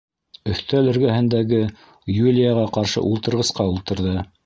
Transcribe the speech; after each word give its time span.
Өҫтәл 0.53 0.89
эргәһендәге 0.93 1.61
Юлияға 2.17 2.67
ҡаршы 2.79 3.07
ултырғысҡа 3.15 3.73
ултырҙы. 3.77 4.21